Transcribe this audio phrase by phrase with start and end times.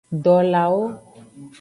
[0.23, 0.81] Dolawo.